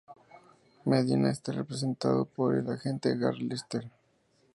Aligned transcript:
Medina 0.83 1.29
está 1.29 1.51
representado 1.51 2.25
por 2.25 2.55
el 2.55 2.67
agente 2.71 3.15
Gar 3.15 3.37
Lester. 3.37 3.87